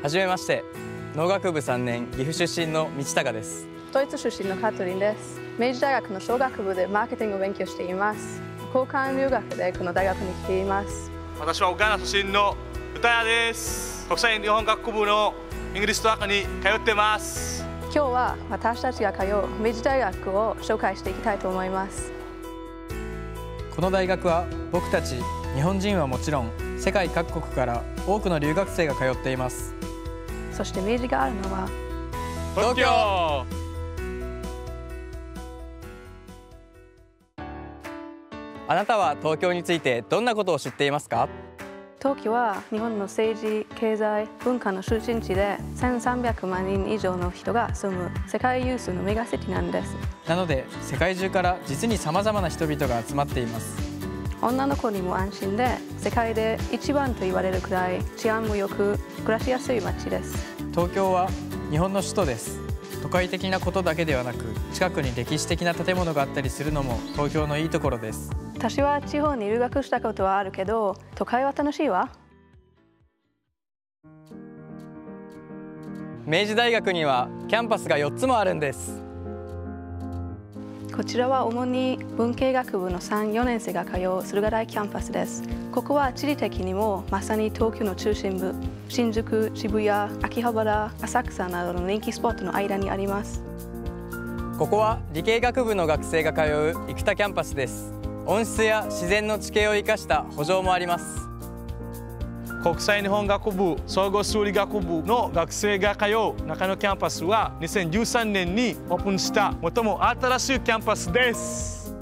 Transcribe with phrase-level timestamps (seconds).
[0.00, 0.64] はじめまして
[1.16, 3.66] 農学部3年岐阜出身の道高です。
[3.92, 5.40] ドイツ出身のカトリンです。
[5.58, 8.40] 明治大学の商学部でマーケティングを勉強しています。
[8.72, 11.10] 交換留学でこの大学に来ています。
[11.40, 12.56] 私は岡山出身の
[12.94, 14.06] 歌谷です。
[14.06, 15.34] 国際日本学部の
[15.74, 17.64] English Track に通ってます。
[17.92, 22.12] 今日は私たちが通う明治大学を紹介していきたいと思います。
[23.74, 25.16] この大学は僕たち
[25.56, 29.74] 日本人はもちろん世界各国から多くの留学生が通っています
[30.58, 31.68] そして明治があるのは
[32.56, 32.84] 東京
[38.66, 41.28] あなたは東京についてどんなことを知っていますか？
[42.00, 49.94] 東京は日本の政治、経済、文化の中心地で1300万人以上の人が住む世界有数のメガシティなんです。
[50.28, 53.87] なので世界中から実にさまざまな人々が集まっています
[54.40, 60.56] 女の子にも安心で世界で一番と言われるくらい治安も良く暮らしやすい街です。
[60.70, 61.28] 東京は
[61.70, 62.60] 日本の首都です。
[63.02, 68.30] 都会的なことだけではなく近くに歴史的な建物があったりするのも東京のいいところです。
[68.54, 72.10] 私は地方に留学したことはあるけど都会は楽しいわ。
[76.26, 79.07] 明治大学にはキャンパスが4つもあるんです
[80.98, 85.44] こちらは主に文系学部の3、4年生が通う駿河台キャンパスです。
[85.70, 88.52] ここは地理的にもまさに東京の中心部
[88.88, 89.90] 新宿、渋谷、
[90.24, 93.44] 秋葉原、浅草などの人気スポットの間にあります。
[94.58, 97.94] ここは理系学部の学生が通う生田キャンパスです。
[98.26, 101.27] 温室や自然の地形を生かした圃場もあります。
[102.62, 111.94] 国際日本学部総合数理学部の学生が通う中野キャンパスは2013年にオープンした最も新しいキャンパスです。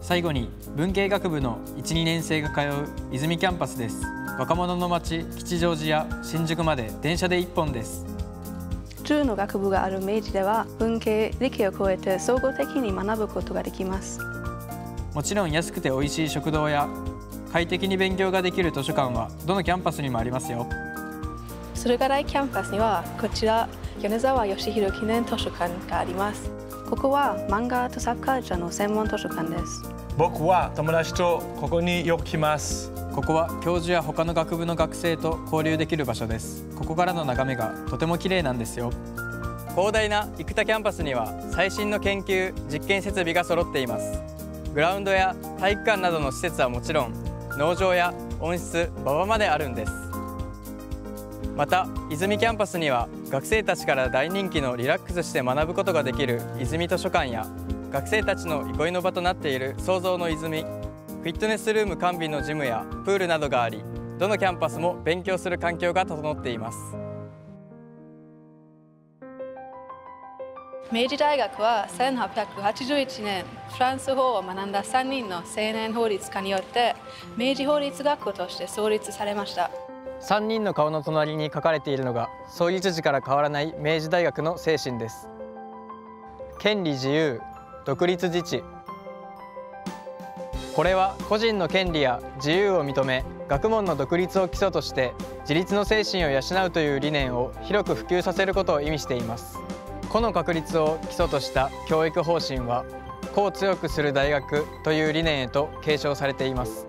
[0.00, 4.00] 最後に文系学部の12年生が通う和泉キャンパスです。
[4.38, 8.06] 若者の街吉祥寺や新宿まで電車で1本です。
[9.02, 14.20] 10の学部がある明治では文系理系を超えて総合的に学ぶことができます。
[15.14, 16.88] もちろん安くて美味しい食堂や
[17.56, 20.66] 快適に勉強ができる図書館はどのキャンパスにもありますよ。
[21.74, 23.66] 駿河台キャンパスにはこちら
[23.98, 26.50] 米沢嘉博記念図書館があります。
[26.90, 29.90] ここは漫画とサブカルチャーの専門図書館です。
[30.18, 32.92] 僕は友達とここによく来ます。
[33.14, 36.66] ここは教授や他の学部の学生と交流できる場所です。
[36.76, 38.90] ここからの眺めがとても綺麗なんですよ。
[39.70, 44.20] 広大な生田キャンパスには最新の研究実験設備が揃っています。
[44.74, 47.25] グラウンドや体育館などの施設はもちろん
[47.58, 49.92] 農場や温室馬場まであるんです。
[51.56, 57.46] また和泉キャンパスには学生たちから大人気のリラックスして学ぶことができる和泉図書館や
[57.90, 63.82] 学生たちの憩いの場となっている創造の泉フィットネスルーム完備のジムやプールなどがあり
[64.18, 67.05] どのキャンパスも勉強する環境が整っています。
[70.92, 76.94] 明治大学は1881年フランス法を学んだ3人の青年法律家によって
[77.36, 79.72] 明治法律学校として創立されました。
[80.20, 85.28] 3人の顔の隣に書かれているのが創立時から変わらない明治大学の精神です。
[86.60, 87.40] 権利自由
[87.84, 88.62] 独立自治。
[90.76, 99.65] これは個人の権利や自由を認め学問の独立を基礎として自立の精神を養うという理念を広く普及させることを意味しています。
[100.16, 102.86] 個の確立を基礎とした教育方針は
[103.34, 106.86] 個を強くする大学という理念へと継承されています。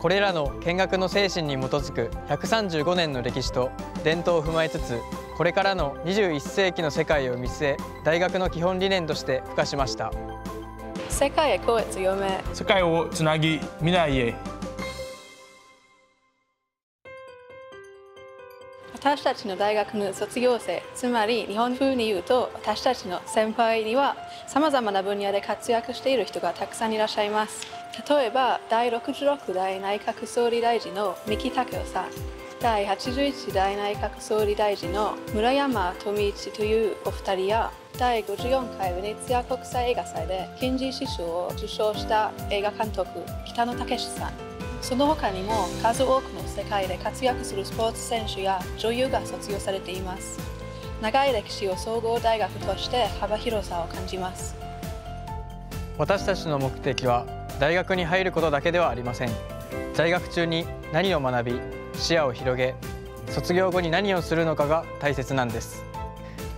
[0.00, 3.70] これらの見学の精神に基づく135年の歴史と
[4.04, 4.98] 伝統を踏まえつつ
[5.36, 10.10] これからの21世紀の世界を見据え大学の基本理念として付加しました。
[11.10, 14.34] 世界へ声強め世界をつなぎ未来へ
[19.02, 24.14] 私たちの大学の卒業生つまり日本風に言うと私たちの先輩には
[24.46, 27.66] さまざまな分野で活躍している人がたくさんいらっしゃいます。
[28.08, 32.04] 例えば第66代内閣総理大臣の三木武夫さん。
[32.60, 43.08] 第81代内閣総理大臣の村山富一というお二人や第54回ベネツィア国際映画祭で金獅子賞を受賞した映画監督
[43.46, 44.32] 北野武さん。
[44.80, 50.38] その他にも数多くの世界で活躍するスポーツ選手や女優が卒業されています。
[51.00, 54.54] 長い歴史を総合大学として幅広さを感じます。
[55.96, 57.26] 私たちの目的は
[57.58, 59.30] 大学に入ることだけではありません。
[59.94, 61.60] 在学中に何を学び
[61.94, 62.74] 視野を広げ
[63.28, 65.82] 卒業後に何をするのかが大切なんです。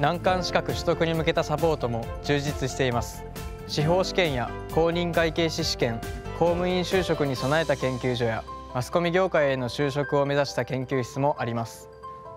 [0.01, 3.23] 難関資格取得に向けたサポートも充実しています。
[3.69, 6.01] 司法試験や公認会計士試験
[6.39, 8.43] 公務員就職に備えた研究所や
[8.75, 11.89] マスコミ業界への就職を目指した研究室もあります。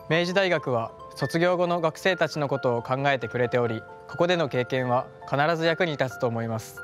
[0.07, 6.79] 明治大学は卒業後の学生たちのことを考えてくれておりここでの経験は必ず役に立つと思います。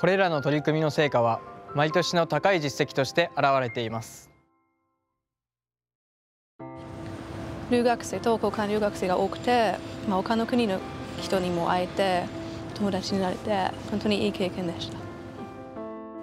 [0.00, 1.40] これらの取り組みの成果は
[1.72, 4.28] 毎年の高い実績として現れています。
[7.70, 9.76] 留学生と交換留学生が多くて、
[10.08, 10.80] まあ、他の国の
[11.22, 12.24] 人にも会えて
[12.74, 15.05] 友達になれて本当にいい経験でした。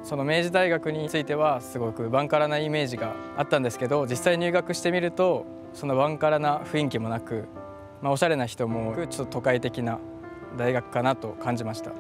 [0.04, 7.46] その明治大学についてはすごくバンカラなイメージがあったんですけど実際入学してみるとそのバンカラな雰囲気もなく、
[8.02, 10.00] まあ、おしゃれな人もちょっと都会的な
[10.58, 11.92] 大学かなと感じました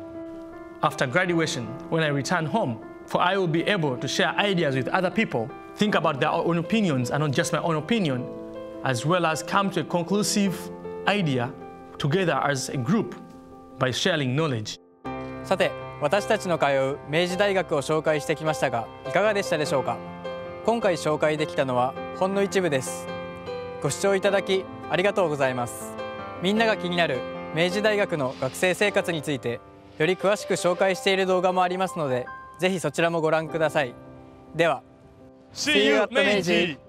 [0.81, 2.77] After graduation, when I return home,
[3.07, 5.47] for I will be able to share ideas with other people,
[5.77, 8.25] think about their own opinions and not just my own opinion,
[8.83, 10.53] as well as come to a conclusive
[11.07, 11.49] idea
[11.97, 13.15] together as a group
[13.79, 14.77] by sharing knowledge.
[15.45, 19.97] さて私たちの通う明治大学を紹介してきましたがいかがでしたでしょうか？
[20.65, 23.07] 今回紹介できたのはほんの一部です。
[23.81, 25.93] ご視聴いただきありがとうございます。
[26.41, 27.19] みんなが気になる
[27.55, 29.61] 明治大学の学生生活について
[29.97, 32.25] より詳しく紹介している動画もありますので
[32.59, 33.93] ぜひそちらもご覧ください。
[34.55, 34.83] では。
[35.53, 36.82] See you at Meiji!